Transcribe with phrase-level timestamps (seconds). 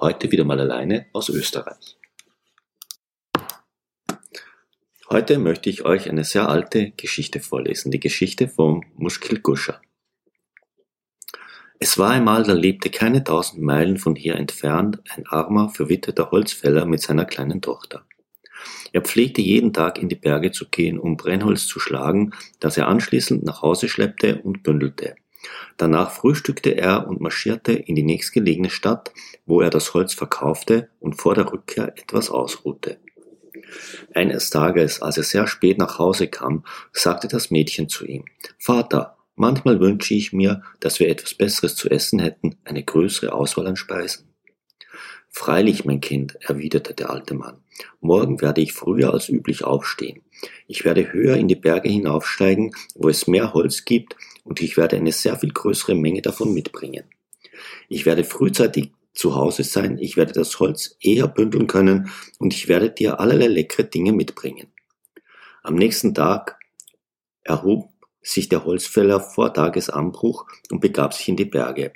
[0.00, 1.96] heute wieder mal alleine aus Österreich.
[5.08, 9.80] Heute möchte ich euch eine sehr alte Geschichte vorlesen, die Geschichte vom Mushkil Gusha.
[11.80, 16.84] Es war einmal, da lebte keine tausend Meilen von hier entfernt ein armer, verwitterter Holzfäller
[16.86, 18.04] mit seiner kleinen Tochter.
[18.92, 22.86] Er pflegte jeden Tag in die Berge zu gehen, um Brennholz zu schlagen, das er
[22.86, 25.16] anschließend nach Hause schleppte und bündelte.
[25.76, 29.12] Danach frühstückte er und marschierte in die nächstgelegene Stadt,
[29.46, 32.98] wo er das Holz verkaufte und vor der Rückkehr etwas ausruhte.
[34.14, 38.24] Eines Tages, als er sehr spät nach Hause kam, sagte das Mädchen zu ihm
[38.58, 43.66] Vater, manchmal wünsche ich mir, dass wir etwas Besseres zu essen hätten, eine größere Auswahl
[43.66, 44.26] an Speisen.
[45.28, 47.62] Freilich, mein Kind, erwiderte der alte Mann,
[48.00, 50.22] morgen werde ich früher als üblich aufstehen.
[50.66, 54.96] Ich werde höher in die Berge hinaufsteigen, wo es mehr Holz gibt, und ich werde
[54.96, 57.04] eine sehr viel größere Menge davon mitbringen.
[57.88, 62.68] Ich werde frühzeitig zu Hause sein, ich werde das Holz eher bündeln können und ich
[62.68, 64.68] werde dir allerlei leckere Dinge mitbringen.
[65.62, 66.58] Am nächsten Tag
[67.42, 67.90] erhob
[68.22, 71.92] sich der Holzfäller vor Tagesanbruch und begab sich in die Berge.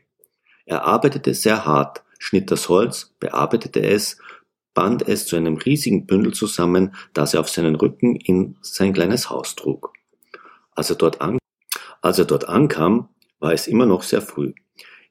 [0.67, 4.19] Er arbeitete sehr hart, schnitt das Holz, bearbeitete es,
[4.75, 9.31] band es zu einem riesigen Bündel zusammen, das er auf seinen Rücken in sein kleines
[9.31, 9.93] Haus trug.
[10.73, 11.39] Als er dort, an,
[12.03, 13.09] als er dort ankam,
[13.39, 14.53] war es immer noch sehr früh.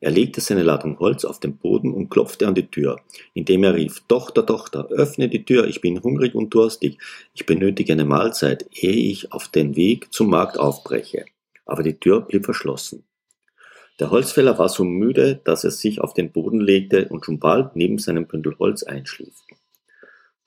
[0.02, 3.00] Er legte seine Ladung Holz auf den Boden und klopfte an die Tür,
[3.34, 6.98] indem er rief, Tochter, Tochter, öffne die Tür, ich bin hungrig und durstig,
[7.34, 11.24] ich benötige eine Mahlzeit, ehe ich auf den Weg zum Markt aufbreche.
[11.66, 13.06] Aber die Tür blieb verschlossen.
[14.00, 17.76] Der Holzfäller war so müde, dass er sich auf den Boden legte und schon bald
[17.76, 19.36] neben seinem Bündel Holz einschlief.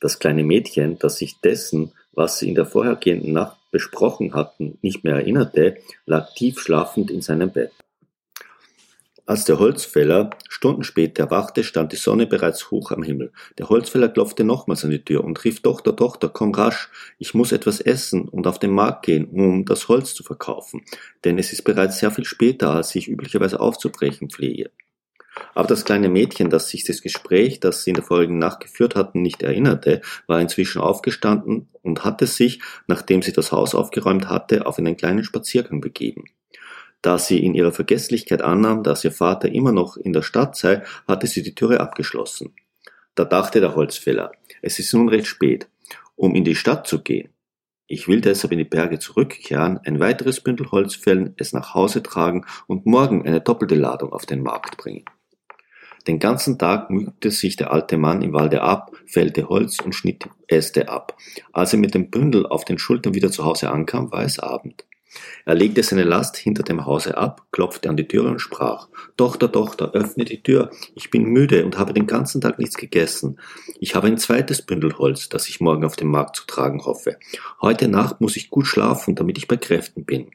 [0.00, 5.04] Das kleine Mädchen, das sich dessen, was sie in der vorhergehenden Nacht besprochen hatten, nicht
[5.04, 5.76] mehr erinnerte,
[6.06, 7.72] lag tief schlafend in seinem Bett.
[9.28, 13.32] Als der Holzfäller Stunden später erwachte, stand die Sonne bereits hoch am Himmel.
[13.58, 16.88] Der Holzfäller klopfte nochmals an die Tür und rief Tochter, Tochter, komm rasch,
[17.18, 20.82] ich muss etwas essen und auf den Markt gehen, um das Holz zu verkaufen,
[21.24, 24.70] denn es ist bereits sehr viel später, als ich üblicherweise aufzubrechen pflege.
[25.54, 28.94] Aber das kleine Mädchen, das sich das Gespräch, das sie in der vorigen Nacht geführt
[28.94, 34.66] hatten, nicht erinnerte, war inzwischen aufgestanden und hatte sich, nachdem sie das Haus aufgeräumt hatte,
[34.66, 36.24] auf einen kleinen Spaziergang begeben.
[37.02, 40.82] Da sie in ihrer Vergesslichkeit annahm, dass ihr Vater immer noch in der Stadt sei,
[41.06, 42.54] hatte sie die Türe abgeschlossen.
[43.14, 45.68] Da dachte der Holzfäller, es ist nun recht spät,
[46.16, 47.30] um in die Stadt zu gehen.
[47.88, 52.02] Ich will deshalb in die Berge zurückkehren, ein weiteres Bündel Holz fällen, es nach Hause
[52.02, 55.04] tragen und morgen eine doppelte Ladung auf den Markt bringen.
[56.06, 60.28] Den ganzen Tag mühte sich der alte Mann im Walde ab, fällte Holz und schnitt
[60.46, 61.16] Äste ab.
[61.52, 64.84] Als er mit dem Bündel auf den Schultern wieder zu Hause ankam, war es Abend.
[65.44, 69.50] Er legte seine Last hinter dem Hause ab, klopfte an die Tür und sprach Tochter,
[69.50, 73.38] Tochter, öffne die Tür, ich bin müde und habe den ganzen Tag nichts gegessen.
[73.78, 77.16] Ich habe ein zweites Bündel Holz, das ich morgen auf dem Markt zu tragen hoffe.
[77.60, 80.30] Heute Nacht muss ich gut schlafen, damit ich bei Kräften bin.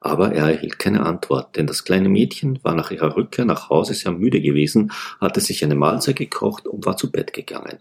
[0.00, 3.94] Aber er erhielt keine Antwort, denn das kleine Mädchen war nach ihrer Rückkehr nach Hause
[3.94, 7.78] sehr müde gewesen, hatte sich eine Mahlzeit gekocht und war zu Bett gegangen.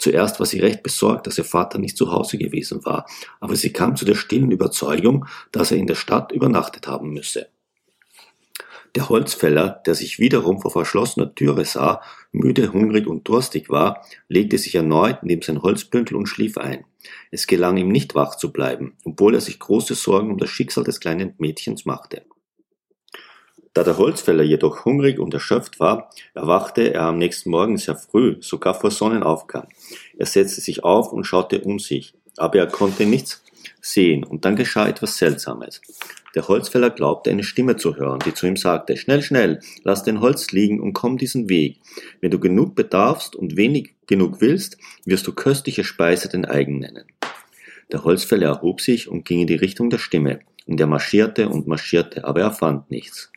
[0.00, 3.04] Zuerst war sie recht besorgt, dass ihr Vater nicht zu Hause gewesen war,
[3.38, 7.48] aber sie kam zu der stillen Überzeugung, dass er in der Stadt übernachtet haben müsse.
[8.94, 12.00] Der Holzfäller, der sich wiederum vor verschlossener Türe sah,
[12.32, 16.86] müde, hungrig und durstig war, legte sich erneut neben sein Holzbündel und schlief ein.
[17.30, 20.82] Es gelang ihm nicht wach zu bleiben, obwohl er sich große Sorgen um das Schicksal
[20.82, 22.22] des kleinen Mädchens machte.
[23.72, 28.36] Da der Holzfäller jedoch hungrig und erschöpft war, erwachte er am nächsten Morgen sehr früh,
[28.40, 29.68] sogar vor Sonnenaufgang.
[30.18, 33.42] Er setzte sich auf und schaute um sich, aber er konnte nichts
[33.80, 35.80] sehen, und dann geschah etwas Seltsames.
[36.34, 40.20] Der Holzfäller glaubte eine Stimme zu hören, die zu ihm sagte, Schnell, schnell, lass den
[40.20, 41.80] Holz liegen und komm diesen Weg.
[42.20, 47.04] Wenn du genug bedarfst und wenig genug willst, wirst du köstliche Speise den eigen nennen.
[47.92, 51.66] Der Holzfäller erhob sich und ging in die Richtung der Stimme, und er marschierte und
[51.66, 53.30] marschierte, aber er fand nichts.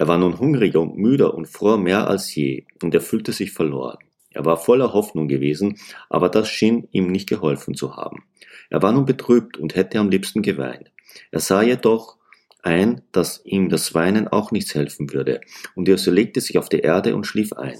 [0.00, 3.52] Er war nun hungriger und müder und fror mehr als je, und er fühlte sich
[3.52, 3.98] verloren.
[4.30, 8.24] Er war voller Hoffnung gewesen, aber das schien ihm nicht geholfen zu haben.
[8.70, 10.90] Er war nun betrübt und hätte am liebsten geweint.
[11.32, 12.16] Er sah jedoch
[12.62, 15.42] ein, dass ihm das Weinen auch nichts helfen würde,
[15.74, 17.78] und er legte sich auf die Erde und schlief ein.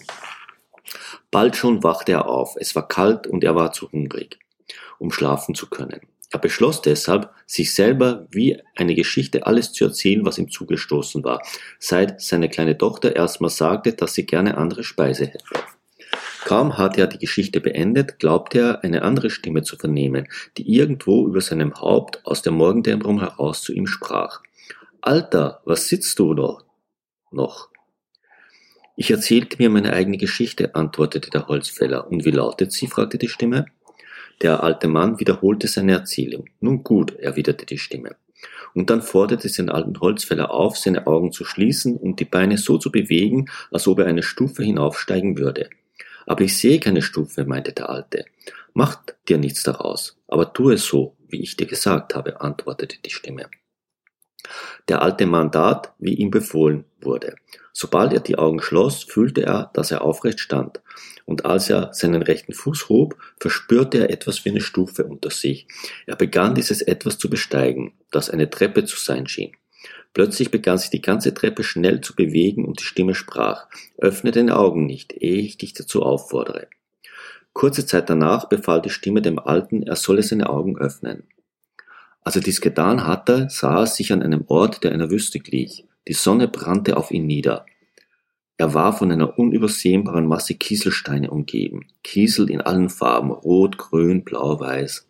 [1.31, 4.39] Bald schon wachte er auf, es war kalt und er war zu hungrig,
[4.99, 6.01] um schlafen zu können.
[6.33, 11.43] Er beschloss deshalb, sich selber wie eine Geschichte alles zu erzählen, was ihm zugestoßen war,
[11.79, 15.45] seit seine kleine Tochter erstmal sagte, dass sie gerne andere Speise hätte.
[16.45, 21.27] Kaum hatte er die Geschichte beendet, glaubte er, eine andere Stimme zu vernehmen, die irgendwo
[21.27, 24.41] über seinem Haupt aus der Morgendämmerung heraus zu ihm sprach.
[25.01, 26.65] Alter, was sitzt du noch?
[27.31, 27.69] noch?
[28.97, 32.07] Ich erzählte mir meine eigene Geschichte, antwortete der Holzfäller.
[32.11, 32.87] Und wie lautet sie?
[32.87, 33.67] fragte die Stimme.
[34.43, 36.47] Der alte Mann wiederholte seine Erzählung.
[36.61, 38.17] Nun gut, erwiderte die Stimme.
[38.73, 42.57] Und dann forderte sie den alten Holzfäller auf, seine Augen zu schließen und die Beine
[42.57, 45.69] so zu bewegen, als ob er eine Stufe hinaufsteigen würde.
[46.27, 48.25] Aber ich sehe keine Stufe, meinte der Alte.
[48.73, 53.11] Mach dir nichts daraus, aber tu es so, wie ich dir gesagt habe, antwortete die
[53.11, 53.47] Stimme.
[54.89, 57.37] Der alte Mann tat, wie ihm befohlen wurde.
[57.73, 60.81] Sobald er die Augen schloss, fühlte er, dass er aufrecht stand,
[61.25, 65.69] und als er seinen rechten Fuß hob, verspürte er etwas wie eine Stufe unter sich.
[66.07, 69.53] Er begann dieses etwas zu besteigen, das eine Treppe zu sein schien.
[70.13, 73.67] Plötzlich begann sich die ganze Treppe schnell zu bewegen und die Stimme sprach,
[73.97, 76.67] öffne deine Augen nicht, ehe ich dich dazu auffordere.
[77.53, 81.25] Kurze Zeit danach befahl die Stimme dem Alten, er solle seine Augen öffnen.
[82.23, 85.87] Als er dies getan hatte, sah er sich an einem Ort, der einer Wüste glich.
[86.07, 87.67] Die Sonne brannte auf ihn nieder.
[88.57, 91.87] Er war von einer unübersehbaren Masse Kieselsteine umgeben.
[92.05, 95.09] Kiesel in allen Farben, rot, grün, blau, weiß.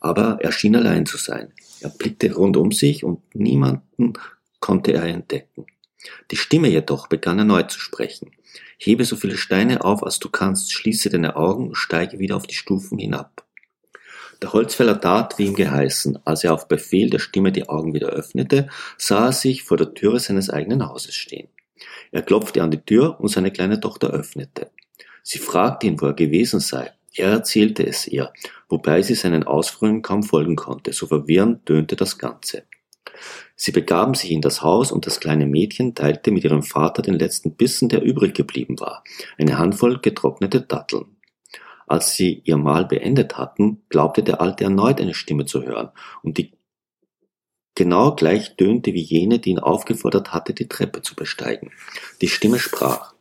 [0.00, 1.52] Aber er schien allein zu sein.
[1.80, 4.14] Er blickte rund um sich und niemanden
[4.58, 5.66] konnte er entdecken.
[6.32, 8.32] Die Stimme jedoch begann erneut zu sprechen.
[8.78, 12.48] Hebe so viele Steine auf, als du kannst, schließe deine Augen und steige wieder auf
[12.48, 13.44] die Stufen hinab.
[14.42, 16.18] Der Holzfäller tat, wie ihm geheißen.
[16.24, 18.68] Als er auf Befehl der Stimme die Augen wieder öffnete,
[18.98, 21.46] sah er sich vor der Türe seines eigenen Hauses stehen.
[22.10, 24.70] Er klopfte an die Tür und seine kleine Tochter öffnete.
[25.22, 26.90] Sie fragte ihn, wo er gewesen sei.
[27.14, 28.32] Er erzählte es ihr,
[28.68, 32.64] wobei sie seinen Ausführungen kaum folgen konnte, so verwirrend tönte das Ganze.
[33.54, 37.14] Sie begaben sich in das Haus und das kleine Mädchen teilte mit ihrem Vater den
[37.14, 39.04] letzten Bissen, der übrig geblieben war,
[39.38, 41.16] eine Handvoll getrocknete Datteln.
[41.92, 45.90] Als sie ihr Mahl beendet hatten, glaubte der Alte erneut eine Stimme zu hören,
[46.22, 46.54] und die
[47.74, 51.70] genau gleich tönte wie jene, die ihn aufgefordert hatte, die Treppe zu besteigen.
[52.22, 53.12] Die Stimme sprach.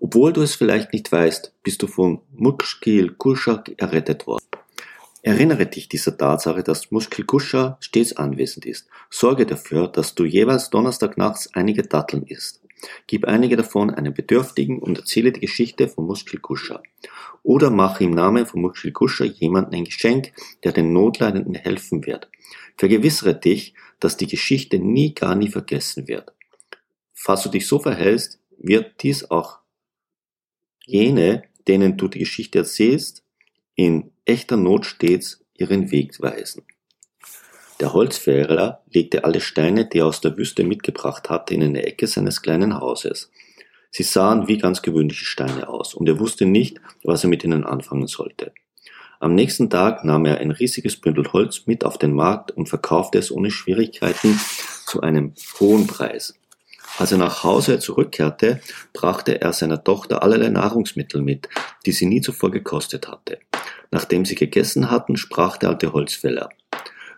[0.00, 4.44] Obwohl du es vielleicht nicht weißt, bist du von Mushkil Kushak errettet worden.
[5.22, 8.88] Erinnere dich dieser Tatsache, dass Mushkil Kusha stets anwesend ist.
[9.08, 12.63] Sorge dafür, dass du jeweils Donnerstagnachts einige Datteln isst.
[13.06, 16.82] Gib einige davon einem Bedürftigen und erzähle die Geschichte von Mushkil Kusha.
[17.42, 20.32] Oder mache im Namen von Mushkil Kusha jemandem ein Geschenk,
[20.62, 22.28] der den Notleidenden helfen wird.
[22.76, 26.32] Vergewissere dich, dass die Geschichte nie gar nie vergessen wird.
[27.12, 29.60] Falls du dich so verhältst, wird dies auch
[30.84, 33.24] jene, denen du die Geschichte erzählst,
[33.74, 36.64] in echter Not stets ihren Weg weisen.
[37.80, 42.06] Der Holzfäller legte alle Steine, die er aus der Wüste mitgebracht hatte, in eine Ecke
[42.06, 43.30] seines kleinen Hauses.
[43.90, 47.64] Sie sahen wie ganz gewöhnliche Steine aus, und er wusste nicht, was er mit ihnen
[47.64, 48.52] anfangen sollte.
[49.20, 53.18] Am nächsten Tag nahm er ein riesiges Bündel Holz mit auf den Markt und verkaufte
[53.18, 54.38] es ohne Schwierigkeiten
[54.86, 56.34] zu einem hohen Preis.
[56.98, 58.60] Als er nach Hause zurückkehrte,
[58.92, 61.48] brachte er seiner Tochter allerlei Nahrungsmittel mit,
[61.86, 63.38] die sie nie zuvor gekostet hatte.
[63.90, 66.50] Nachdem sie gegessen hatten, sprach der alte Holzfäller.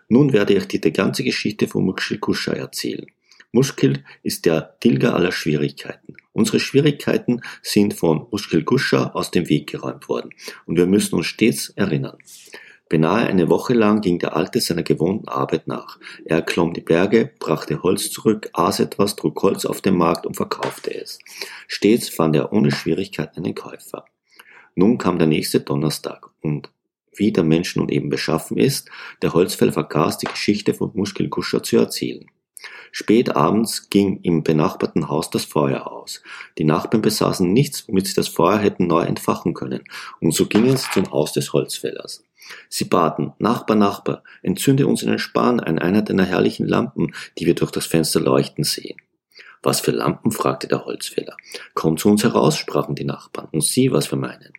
[0.09, 3.07] Nun werde ich dir die ganze Geschichte von Mushkil Kusha erzählen.
[3.51, 6.15] Mushkil ist der Tilger aller Schwierigkeiten.
[6.33, 10.31] Unsere Schwierigkeiten sind von Mushkil Kusha aus dem Weg geräumt worden
[10.65, 12.17] und wir müssen uns stets erinnern.
[12.89, 15.99] Beinahe eine Woche lang ging der Alte seiner gewohnten Arbeit nach.
[16.23, 20.35] Er klomm die Berge, brachte Holz zurück, aß etwas, trug Holz auf den Markt und
[20.35, 21.19] verkaufte es.
[21.67, 24.05] Stets fand er ohne Schwierigkeiten einen Käufer.
[24.75, 26.69] Nun kam der nächste Donnerstag und
[27.17, 28.89] wie der Mensch nun eben beschaffen ist,
[29.21, 32.25] der Holzfäller vergaß die Geschichte von Muschelkuscher zu erzählen.
[32.91, 36.21] Spät abends ging im benachbarten Haus das Feuer aus.
[36.57, 39.83] Die Nachbarn besaßen nichts, womit sie das Feuer hätten neu entfachen können,
[40.19, 42.23] und so gingen sie zum Haus des Holzfällers.
[42.69, 47.45] Sie baten, Nachbar, Nachbar, entzünde uns in den Span an einer deiner herrlichen Lampen, die
[47.45, 48.97] wir durch das Fenster leuchten sehen.
[49.61, 50.31] Was für Lampen?
[50.31, 51.35] fragte der Holzfäller.
[51.73, 54.53] Komm zu uns heraus, sprachen die Nachbarn, und sieh, was wir meinen.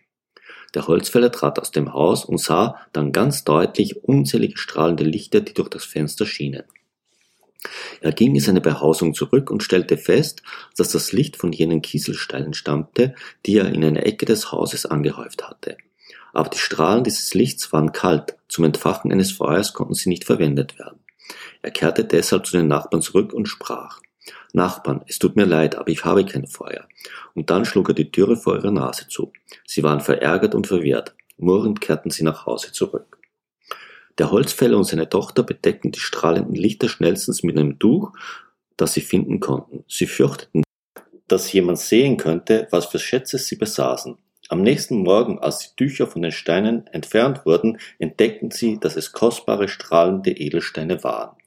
[0.75, 5.53] Der Holzfäller trat aus dem Haus und sah dann ganz deutlich unzählige strahlende Lichter, die
[5.53, 6.63] durch das Fenster schienen.
[8.01, 10.43] Er ging in seine Behausung zurück und stellte fest,
[10.77, 15.49] dass das Licht von jenen Kieselsteinen stammte, die er in einer Ecke des Hauses angehäuft
[15.49, 15.77] hatte.
[16.31, 20.79] Aber die Strahlen dieses Lichts waren kalt, zum Entfachen eines Feuers konnten sie nicht verwendet
[20.79, 20.99] werden.
[21.61, 23.99] Er kehrte deshalb zu den Nachbarn zurück und sprach
[24.53, 26.87] Nachbarn, es tut mir leid, aber ich habe kein Feuer.
[27.33, 29.31] Und dann schlug er die Türe vor ihrer Nase zu.
[29.65, 31.15] Sie waren verärgert und verwirrt.
[31.37, 33.19] Murrend kehrten sie nach Hause zurück.
[34.17, 38.11] Der Holzfäller und seine Tochter bedeckten die strahlenden Lichter schnellstens mit einem Tuch,
[38.75, 39.85] das sie finden konnten.
[39.87, 40.63] Sie fürchteten,
[41.27, 44.17] dass jemand sehen könnte, was für Schätze sie besaßen.
[44.49, 49.11] Am nächsten Morgen, als die Tücher von den Steinen entfernt wurden, entdeckten sie, dass es
[49.11, 51.37] kostbare strahlende Edelsteine waren.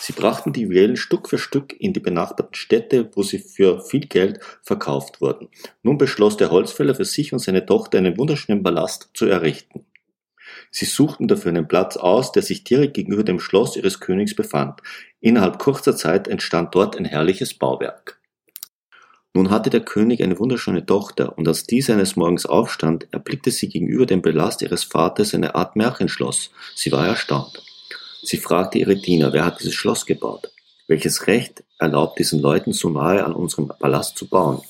[0.00, 4.06] Sie brachten die Juwelen Stück für Stück in die benachbarten Städte, wo sie für viel
[4.06, 5.48] Geld verkauft wurden.
[5.82, 9.84] Nun beschloss der Holzfäller für sich und seine Tochter einen wunderschönen Palast zu errichten.
[10.70, 14.80] Sie suchten dafür einen Platz aus, der sich direkt gegenüber dem Schloss ihres Königs befand.
[15.20, 18.18] Innerhalb kurzer Zeit entstand dort ein herrliches Bauwerk.
[19.34, 23.68] Nun hatte der König eine wunderschöne Tochter, und als diese eines Morgens aufstand, erblickte sie
[23.68, 26.50] gegenüber dem Palast ihres Vaters eine Art Märchenschloss.
[26.74, 27.62] Sie war erstaunt.
[28.22, 30.50] Sie fragte ihre Diener, wer hat dieses Schloss gebaut?
[30.86, 34.62] Welches Recht erlaubt diesen Leuten so nahe an unserem Palast zu bauen?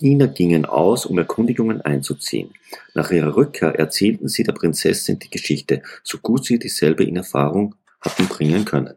[0.00, 2.54] Diener gingen aus, um Erkundigungen einzuziehen.
[2.94, 7.74] Nach ihrer Rückkehr erzählten sie der Prinzessin die Geschichte, so gut sie dieselbe in Erfahrung
[8.00, 8.94] hatten bringen können.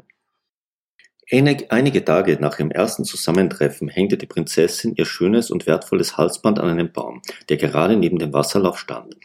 [1.31, 6.69] Einige Tage nach ihrem ersten Zusammentreffen hängte die Prinzessin ihr schönes und wertvolles Halsband an
[6.69, 9.15] einem Baum, der gerade neben dem Wasserlauf stand.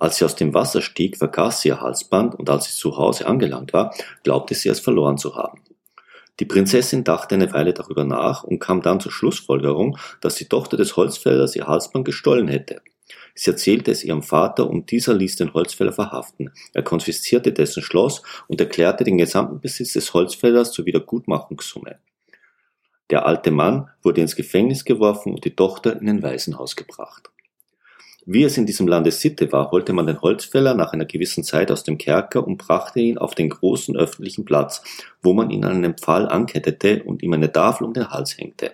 [0.00, 3.28] Als sie aus dem Wasser stieg, vergaß sie ihr Halsband und als sie zu Hause
[3.28, 3.94] angelangt war,
[4.24, 5.60] glaubte sie es verloren zu haben.
[6.40, 10.76] Die Prinzessin dachte eine Weile darüber nach und kam dann zur Schlussfolgerung, dass die Tochter
[10.76, 12.82] des Holzfällers ihr Halsband gestohlen hätte.
[13.34, 16.52] Sie erzählte es ihrem Vater und dieser ließ den Holzfäller verhaften.
[16.72, 21.98] Er konfiszierte dessen Schloss und erklärte den gesamten Besitz des Holzfällers zur Wiedergutmachungssumme.
[23.10, 27.30] Der alte Mann wurde ins Gefängnis geworfen und die Tochter in ein Waisenhaus gebracht.
[28.26, 31.70] Wie es in diesem Lande Sitte war, holte man den Holzfäller nach einer gewissen Zeit
[31.70, 34.82] aus dem Kerker und brachte ihn auf den großen öffentlichen Platz,
[35.20, 38.72] wo man ihn an einen Pfahl ankettete und ihm eine Tafel um den Hals hängte.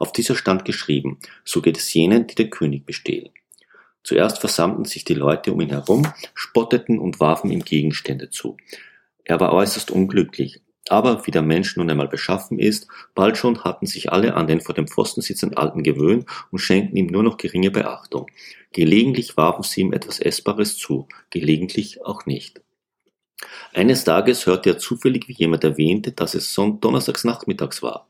[0.00, 3.30] Auf dieser stand geschrieben, so geht es jenen, die den König bestehlen.
[4.02, 8.56] Zuerst versammelten sich die Leute um ihn herum, spotteten und warfen ihm Gegenstände zu.
[9.24, 13.86] Er war äußerst unglücklich, aber wie der Mensch nun einmal beschaffen ist, bald schon hatten
[13.86, 17.36] sich alle an den vor dem Pfosten sitzenden Alten gewöhnt und schenkten ihm nur noch
[17.36, 18.26] geringe Beachtung.
[18.72, 22.60] Gelegentlich warfen sie ihm etwas Essbares zu, gelegentlich auch nicht.
[23.72, 28.08] Eines Tages hörte er zufällig, wie jemand erwähnte, dass es donnerstags nachmittags war.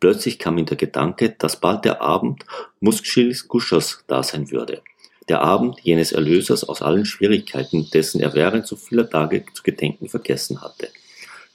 [0.00, 2.44] Plötzlich kam ihm der Gedanke, dass bald der Abend
[2.80, 4.82] Muskschils Guschers da sein würde.
[5.28, 10.08] Der Abend jenes Erlösers aus allen Schwierigkeiten, dessen er während so vieler Tage zu gedenken
[10.08, 10.88] vergessen hatte.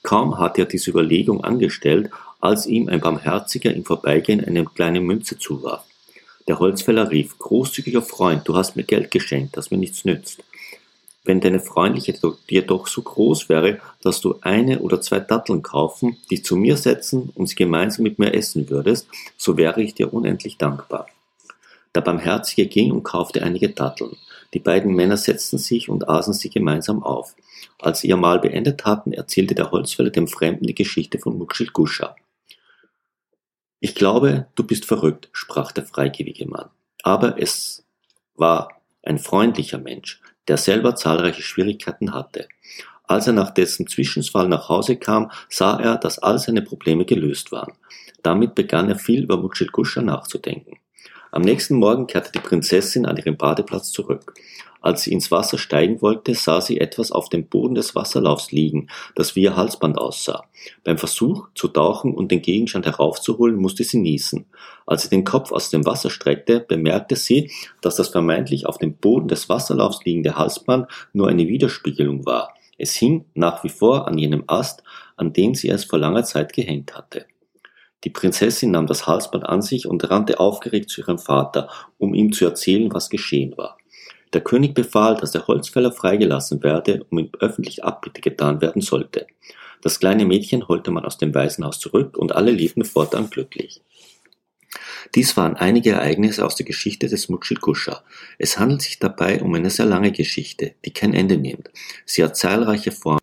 [0.02, 5.38] Kaum hatte er diese Überlegung angestellt, als ihm ein Barmherziger im Vorbeigehen eine kleine Münze
[5.38, 5.84] zuwarf.
[6.46, 10.44] Der Holzfäller rief, großzügiger Freund, du hast mir Geld geschenkt, das mir nichts nützt.
[11.24, 16.18] Wenn deine Freundlichkeit dir doch so groß wäre, dass du eine oder zwei Datteln kaufen,
[16.30, 20.12] dich zu mir setzen und sie gemeinsam mit mir essen würdest, so wäre ich dir
[20.12, 21.06] unendlich dankbar.
[21.94, 24.16] Der Barmherzige ging und kaufte einige Datteln.
[24.52, 27.36] Die beiden Männer setzten sich und aßen sie gemeinsam auf.
[27.80, 31.70] Als sie ihr Mahl beendet hatten, erzählte der Holzfäller dem Fremden die Geschichte von Mukshil
[31.72, 32.16] Gusha.
[33.80, 36.70] Ich glaube, du bist verrückt, sprach der freigebige Mann.
[37.02, 37.84] Aber es
[38.34, 42.48] war ein freundlicher Mensch, der selber zahlreiche Schwierigkeiten hatte.
[43.04, 47.52] Als er nach dessen Zwischenfall nach Hause kam, sah er, dass all seine Probleme gelöst
[47.52, 47.74] waren.
[48.22, 50.78] Damit begann er viel über Mukshil Gusha nachzudenken.
[51.34, 54.34] Am nächsten Morgen kehrte die Prinzessin an ihren Badeplatz zurück.
[54.80, 58.86] Als sie ins Wasser steigen wollte, sah sie etwas auf dem Boden des Wasserlaufs liegen,
[59.16, 60.44] das wie ihr Halsband aussah.
[60.84, 64.46] Beim Versuch, zu tauchen und den Gegenstand heraufzuholen, musste sie niesen.
[64.86, 67.50] Als sie den Kopf aus dem Wasser streckte, bemerkte sie,
[67.80, 72.54] dass das vermeintlich auf dem Boden des Wasserlaufs liegende Halsband nur eine Widerspiegelung war.
[72.78, 74.84] Es hing nach wie vor an jenem Ast,
[75.16, 77.26] an den sie es vor langer Zeit gehängt hatte.
[78.04, 81.68] Die Prinzessin nahm das Halsband an sich und rannte aufgeregt zu ihrem Vater,
[81.98, 83.78] um ihm zu erzählen, was geschehen war.
[84.34, 89.26] Der König befahl, dass der Holzfäller freigelassen werde und ihm öffentlich Abbitte getan werden sollte.
[89.80, 93.80] Das kleine Mädchen holte man aus dem Waisenhaus zurück und alle lebten fortan glücklich.
[95.14, 98.02] Dies waren einige Ereignisse aus der Geschichte des Mutschilkuscha.
[98.38, 101.70] Es handelt sich dabei um eine sehr lange Geschichte, die kein Ende nimmt.
[102.04, 103.20] Sie hat zahlreiche Formen.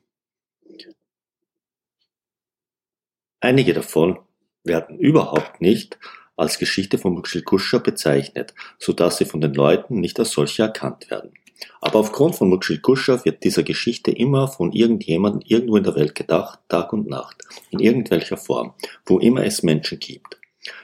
[3.41, 4.19] Einige davon
[4.63, 5.97] werden überhaupt nicht
[6.35, 11.09] als Geschichte von Mukshilkusha bezeichnet, so dass sie von den Leuten nicht als solche erkannt
[11.11, 11.33] werden.
[11.79, 16.59] Aber aufgrund von Mukshilkusha wird dieser Geschichte immer von irgendjemandem irgendwo in der Welt gedacht,
[16.67, 18.73] Tag und Nacht, in irgendwelcher Form,
[19.05, 20.37] wo immer es Menschen gibt.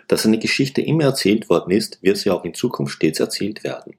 [0.08, 3.96] Dass eine Geschichte immer erzählt worden ist, wird sie auch in Zukunft stets erzählt werden.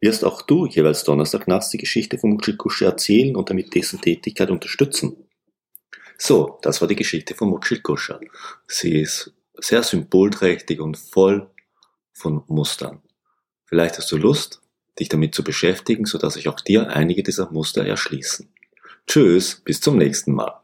[0.00, 4.50] Wirst auch du jeweils Donnerstag nachts die Geschichte von Mukshilkusha erzählen und damit dessen Tätigkeit
[4.50, 5.16] unterstützen?
[6.24, 8.20] So, das war die Geschichte von Mokshilkusha.
[8.68, 11.50] Sie ist sehr symbolträchtig und voll
[12.12, 13.02] von Mustern.
[13.64, 14.62] Vielleicht hast du Lust,
[15.00, 18.48] dich damit zu beschäftigen, sodass sich auch dir einige dieser Muster erschließen.
[19.08, 20.61] Tschüss, bis zum nächsten Mal.